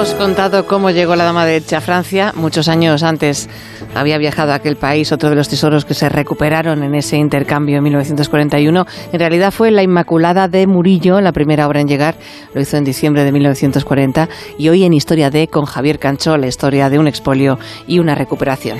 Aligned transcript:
hemos 0.00 0.14
contado 0.14 0.66
cómo 0.66 0.88
llegó 0.90 1.14
la 1.14 1.24
dama 1.24 1.44
de 1.44 1.58
Elche 1.58 1.76
a 1.76 1.82
Francia. 1.82 2.32
Muchos 2.34 2.68
años 2.68 3.02
antes 3.02 3.50
había 3.94 4.16
viajado 4.16 4.52
a 4.52 4.54
aquel 4.54 4.76
país, 4.76 5.12
otro 5.12 5.28
de 5.28 5.36
los 5.36 5.50
tesoros 5.50 5.84
que 5.84 5.92
se 5.92 6.08
recuperaron 6.08 6.82
en 6.82 6.94
ese 6.94 7.18
intercambio 7.18 7.76
en 7.76 7.84
1941. 7.84 8.86
En 9.12 9.20
realidad 9.20 9.50
fue 9.50 9.70
La 9.70 9.82
Inmaculada 9.82 10.48
de 10.48 10.66
Murillo, 10.66 11.20
la 11.20 11.32
primera 11.32 11.68
obra 11.68 11.82
en 11.82 11.88
llegar. 11.88 12.14
Lo 12.54 12.62
hizo 12.62 12.78
en 12.78 12.84
diciembre 12.84 13.24
de 13.24 13.32
1940. 13.32 14.30
Y 14.56 14.70
hoy 14.70 14.84
en 14.84 14.94
Historia 14.94 15.28
de 15.28 15.48
con 15.48 15.66
Javier 15.66 15.98
Cancho, 15.98 16.38
la 16.38 16.46
historia 16.46 16.88
de 16.88 16.98
un 16.98 17.06
expolio 17.06 17.58
y 17.86 17.98
una 17.98 18.14
recuperación. 18.14 18.78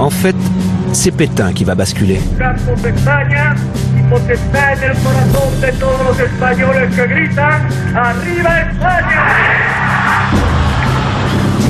En 0.00 0.10
fait, 0.12 0.36
c'est 0.92 1.10
Pétain 1.12 1.52
qui 1.52 1.64
va 1.64 1.74
basculer. 1.74 2.20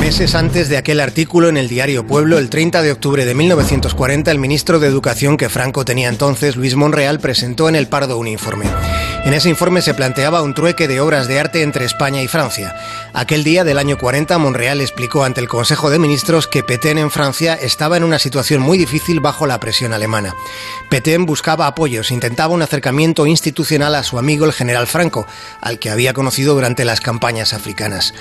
Meses 0.00 0.34
antes 0.34 0.68
de 0.68 0.76
aquel 0.76 1.00
artículo 1.00 1.48
en 1.48 1.56
el 1.56 1.68
diario 1.68 2.06
Pueblo, 2.06 2.38
el 2.38 2.50
30 2.50 2.82
de 2.82 2.92
octubre 2.92 3.24
de 3.24 3.34
1940, 3.34 4.30
el 4.30 4.38
ministro 4.38 4.80
de 4.80 4.88
Educación 4.88 5.36
que 5.36 5.48
Franco 5.48 5.84
tenía 5.84 6.08
entonces, 6.08 6.56
Luis 6.56 6.74
Monreal, 6.74 7.20
presentó 7.20 7.68
en 7.68 7.76
el 7.76 7.86
Pardo 7.86 8.18
un 8.18 8.28
informe. 8.28 8.66
En 9.24 9.34
ese 9.34 9.48
informe 9.48 9.82
se 9.82 9.94
planteaba 9.94 10.42
un 10.42 10.52
trueque 10.52 10.88
de 10.88 11.00
obras 11.00 11.28
de 11.28 11.38
arte 11.38 11.62
entre 11.62 11.84
España 11.84 12.20
y 12.22 12.26
Francia. 12.26 12.74
Aquel 13.12 13.44
día 13.44 13.62
del 13.62 13.78
año 13.78 13.96
40, 13.96 14.36
Monreal 14.36 14.80
explicó 14.80 15.22
ante 15.22 15.40
el 15.40 15.46
Consejo 15.46 15.90
de 15.90 16.00
Ministros 16.00 16.48
que 16.48 16.64
Petén 16.64 16.98
en 16.98 17.12
Francia 17.12 17.54
estaba 17.54 17.96
en 17.96 18.02
una 18.02 18.18
situación 18.18 18.60
muy 18.62 18.78
difícil 18.78 19.20
bajo 19.20 19.46
la 19.46 19.60
presión 19.60 19.92
alemana. 19.92 20.34
Petén 20.90 21.24
buscaba 21.24 21.68
apoyos, 21.68 22.10
intentaba 22.10 22.52
un 22.52 22.62
acercamiento 22.62 23.24
institucional 23.24 23.94
a 23.94 24.02
su 24.02 24.18
amigo 24.18 24.44
el 24.44 24.52
general 24.52 24.88
Franco, 24.88 25.24
al 25.60 25.78
que 25.78 25.90
había 25.90 26.14
conocido 26.14 26.54
durante 26.54 26.84
las 26.84 27.00
campañas 27.00 27.52
africanas. 27.52 28.14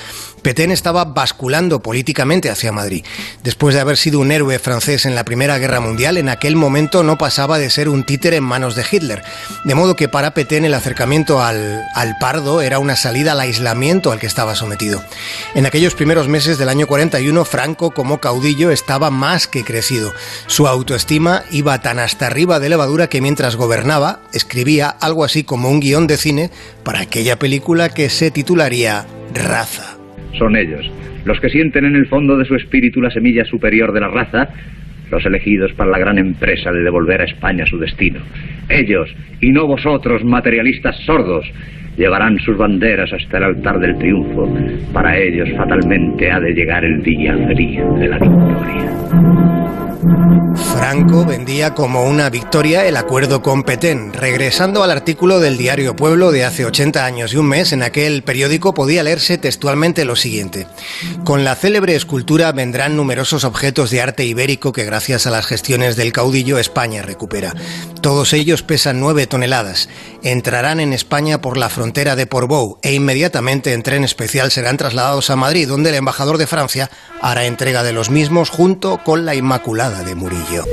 Petén 0.44 0.72
estaba 0.72 1.06
basculando 1.06 1.82
políticamente 1.82 2.52
hacia 2.52 2.72
Madrid. 2.72 3.04
Después 3.44 3.74
de 3.74 3.82
haber 3.82 3.98
sido 3.98 4.20
un 4.20 4.32
héroe 4.32 4.60
francés 4.60 5.06
en 5.06 5.16
la 5.16 5.26
Primera 5.26 5.58
Guerra 5.58 5.80
Mundial, 5.80 6.18
en 6.18 6.30
aquel 6.30 6.56
momento 6.56 7.02
no 7.04 7.18
pasaba 7.18 7.58
de 7.58 7.72
ser 7.72 7.90
un 7.90 8.04
títere 8.04 8.38
en 8.38 8.44
manos 8.44 8.76
de 8.76 8.86
Hitler. 8.90 9.24
De 9.64 9.76
modo 9.76 9.96
que 9.96 10.08
para 10.08 10.34
Petén 10.34 10.64
el 10.64 10.74
acercamiento 10.74 10.91
al, 11.42 11.84
al 11.96 12.18
Pardo 12.20 12.62
era 12.62 12.80
una 12.80 12.96
salida 12.96 13.34
al 13.34 13.40
aislamiento 13.40 14.12
al 14.12 14.20
que 14.20 14.28
estaba 14.28 14.56
sometido. 14.56 15.02
En 15.56 15.66
aquellos 15.66 15.96
primeros 15.96 16.28
meses 16.28 16.58
del 16.58 16.70
año 16.70 16.88
41, 16.88 17.46
Franco 17.46 17.92
como 17.92 18.20
caudillo 18.20 18.72
estaba 18.72 19.12
más 19.12 19.48
que 19.48 19.64
crecido. 19.64 20.12
Su 20.48 20.68
autoestima 20.68 21.44
iba 21.52 21.82
tan 21.82 22.00
hasta 22.00 22.28
arriba 22.28 22.60
de 22.60 22.70
levadura 22.70 23.08
que 23.08 23.22
mientras 23.22 23.56
gobernaba 23.56 24.20
escribía 24.34 24.90
algo 24.90 25.24
así 25.24 25.44
como 25.44 25.70
un 25.70 25.80
guion 25.80 26.08
de 26.08 26.18
cine 26.18 26.50
para 26.84 27.02
aquella 27.02 27.38
película 27.38 27.90
que 27.90 28.10
se 28.10 28.32
titularía 28.32 29.06
Raza 29.34 30.02
son 30.38 30.56
ellos, 30.56 30.90
los 31.26 31.40
que 31.40 31.50
sienten 31.50 31.86
en 31.86 31.96
el 31.96 32.08
fondo 32.08 32.38
de 32.38 32.46
su 32.46 32.56
espíritu 32.56 33.02
la 33.02 33.12
semilla 33.12 33.46
superior 33.46 33.92
de 33.92 34.00
la 34.00 34.08
raza, 34.08 34.50
los 35.12 35.26
elegidos 35.26 35.74
para 35.74 35.92
la 35.92 36.00
gran 36.00 36.18
empresa 36.18 36.72
de 36.72 36.82
devolver 36.82 37.22
a 37.22 37.26
España 37.26 37.66
su 37.66 37.78
destino. 37.78 38.22
Ellos, 38.72 39.14
y 39.42 39.52
no 39.52 39.68
vosotros, 39.68 40.24
materialistas 40.24 40.96
sordos, 41.06 41.46
llevarán 41.98 42.40
sus 42.40 42.58
banderas 42.58 43.12
hasta 43.12 43.38
el 43.38 43.44
altar 43.44 43.80
del 43.80 43.98
triunfo. 43.98 44.48
Para 44.94 45.18
ellos 45.18 45.50
fatalmente 45.58 46.32
ha 46.32 46.40
de 46.40 46.54
llegar 46.54 46.86
el 46.86 47.02
día 47.04 47.36
feliz 47.48 47.82
de 48.00 48.08
la 48.08 48.18
victoria. 48.18 48.92
Franco 50.92 51.24
vendía 51.24 51.74
como 51.74 52.04
una 52.04 52.30
victoria 52.30 52.86
el 52.86 52.98
acuerdo 52.98 53.42
con 53.42 53.64
Petén. 53.64 54.12
Regresando 54.12 54.84
al 54.84 54.92
artículo 54.92 55.40
del 55.40 55.58
diario 55.58 55.96
Pueblo 55.96 56.34
de 56.34 56.44
hace 56.44 56.66
80 56.66 57.06
años 57.06 57.32
y 57.32 57.38
un 57.38 57.48
mes, 57.48 57.72
en 57.72 57.82
aquel 57.82 58.24
periódico 58.24 58.74
podía 58.74 59.02
leerse 59.02 59.38
textualmente 59.38 60.04
lo 60.04 60.18
siguiente. 60.18 60.68
Con 61.24 61.46
la 61.46 61.56
célebre 61.56 61.96
escultura 61.96 62.52
vendrán 62.52 62.98
numerosos 62.98 63.46
objetos 63.46 63.90
de 63.90 64.02
arte 64.02 64.26
ibérico 64.26 64.74
que 64.74 64.84
gracias 64.84 65.26
a 65.26 65.32
las 65.32 65.46
gestiones 65.46 65.96
del 65.96 66.12
caudillo 66.12 66.60
España 66.60 67.02
recupera. 67.02 67.56
Todos 68.02 68.34
ellos 68.34 68.62
pesan 68.62 69.00
9 69.00 69.28
toneladas. 69.28 69.88
Entrarán 70.24 70.82
en 70.82 70.92
España 70.92 71.40
por 71.40 71.56
la 71.56 71.70
frontera 71.70 72.18
de 72.18 72.28
Portbou 72.28 72.80
e 72.82 72.94
inmediatamente 72.94 73.72
en 73.72 73.84
tren 73.84 74.04
especial 74.04 74.52
serán 74.52 74.76
trasladados 74.76 75.30
a 75.30 75.38
Madrid, 75.38 75.70
donde 75.70 75.92
el 75.92 75.96
embajador 75.96 76.38
de 76.38 76.48
Francia 76.48 76.92
hará 77.22 77.46
entrega 77.46 77.82
de 77.82 77.94
los 77.94 78.10
mismos 78.10 78.50
junto 78.50 79.02
con 79.06 79.26
la 79.26 79.36
Inmaculada 79.36 80.04
de 80.04 80.16
Murillo. 80.16 80.66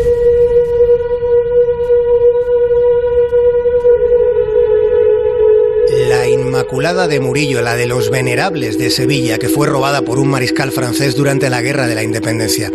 Inmaculada 6.68 7.08
de 7.08 7.18
Murillo, 7.18 7.62
la 7.62 7.76
de 7.76 7.86
los 7.86 8.10
Venerables 8.10 8.76
de 8.76 8.90
Sevilla, 8.90 9.38
que 9.38 9.48
fue 9.48 9.66
robada 9.66 10.02
por 10.02 10.18
un 10.18 10.28
mariscal 10.28 10.70
francés 10.70 11.16
durante 11.16 11.48
la 11.48 11.62
Guerra 11.62 11.86
de 11.86 11.94
la 11.94 12.02
Independencia. 12.02 12.70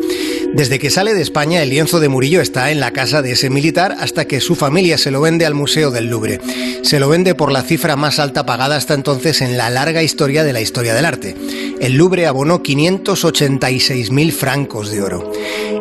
Desde 0.52 0.80
que 0.80 0.90
sale 0.90 1.14
de 1.14 1.22
España, 1.22 1.62
el 1.62 1.70
lienzo 1.70 2.00
de 2.00 2.10
Murillo 2.10 2.42
está 2.42 2.72
en 2.72 2.80
la 2.80 2.90
casa 2.90 3.22
de 3.22 3.34
ese 3.34 3.52
militar 3.52 3.96
hasta 4.00 4.26
que 4.26 4.42
su 4.42 4.56
familia 4.56 4.98
se 4.98 5.12
lo 5.12 5.22
vende 5.22 5.46
al 5.46 5.54
Museo 5.54 5.92
del 5.92 6.08
Louvre. 6.08 6.42
Se 6.82 7.00
lo 7.00 7.08
vende 7.08 7.36
por 7.36 7.52
la 7.52 7.62
cifra 7.62 7.96
más 7.96 8.18
alta 8.18 8.48
pagada 8.48 8.78
hasta 8.78 8.96
entonces 8.96 9.42
en 9.42 9.58
la 9.58 9.70
larga 9.70 10.02
historia 10.02 10.44
de 10.44 10.54
la 10.54 10.62
historia 10.62 10.96
del 10.96 11.06
arte. 11.06 11.36
El 11.80 11.94
Louvre 11.94 12.26
abonó 12.26 12.64
586.000 12.64 14.32
francos 14.32 14.90
de 14.90 15.02
oro. 15.04 15.32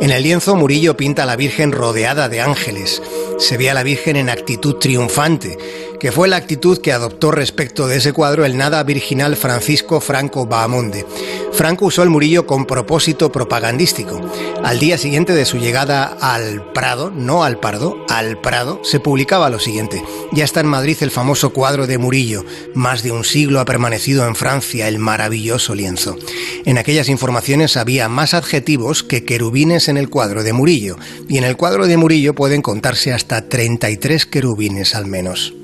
En 0.02 0.10
el 0.10 0.24
lienzo, 0.24 0.56
Murillo 0.56 0.96
pinta 0.96 1.22
a 1.22 1.26
la 1.26 1.36
Virgen 1.36 1.70
rodeada 1.70 2.28
de 2.28 2.40
ángeles. 2.40 3.00
Se 3.38 3.56
ve 3.56 3.70
a 3.70 3.74
la 3.74 3.84
Virgen 3.84 4.16
en 4.16 4.30
actitud 4.30 4.74
triunfante 4.74 5.56
que 6.02 6.10
fue 6.10 6.26
la 6.26 6.34
actitud 6.34 6.80
que 6.80 6.90
adoptó 6.90 7.30
respecto 7.30 7.86
de 7.86 7.98
ese 7.98 8.12
cuadro 8.12 8.44
el 8.44 8.56
nada 8.56 8.82
virginal 8.82 9.36
Francisco 9.36 10.00
Franco 10.00 10.46
Bahamonde. 10.46 11.06
Franco 11.52 11.86
usó 11.86 12.02
el 12.02 12.10
Murillo 12.10 12.46
con 12.46 12.66
propósito 12.66 13.30
propagandístico. 13.30 14.20
Al 14.64 14.78
día 14.78 14.96
siguiente 14.98 15.34
de 15.34 15.44
su 15.44 15.58
llegada 15.58 16.04
al 16.04 16.72
Prado, 16.72 17.10
no 17.10 17.44
al 17.44 17.60
Pardo, 17.60 18.04
al 18.08 18.40
Prado, 18.40 18.80
se 18.82 19.00
publicaba 19.00 19.50
lo 19.50 19.58
siguiente. 19.58 20.02
Ya 20.32 20.44
está 20.44 20.60
en 20.60 20.66
Madrid 20.66 20.96
el 21.00 21.10
famoso 21.10 21.50
cuadro 21.50 21.86
de 21.86 21.98
Murillo. 21.98 22.44
Más 22.74 23.02
de 23.02 23.12
un 23.12 23.24
siglo 23.24 23.60
ha 23.60 23.64
permanecido 23.64 24.26
en 24.26 24.34
Francia 24.34 24.88
el 24.88 24.98
maravilloso 24.98 25.74
lienzo. 25.74 26.16
En 26.64 26.78
aquellas 26.78 27.08
informaciones 27.08 27.76
había 27.76 28.08
más 28.08 28.34
adjetivos 28.34 29.02
que 29.02 29.24
querubines 29.24 29.88
en 29.88 29.98
el 29.98 30.08
cuadro 30.08 30.42
de 30.42 30.52
Murillo. 30.52 30.96
Y 31.28 31.38
en 31.38 31.44
el 31.44 31.56
cuadro 31.56 31.86
de 31.86 31.96
Murillo 31.96 32.34
pueden 32.34 32.62
contarse 32.62 33.12
hasta 33.12 33.48
33 33.48 34.26
querubines 34.26 34.94
al 34.94 35.06
menos. 35.06 35.54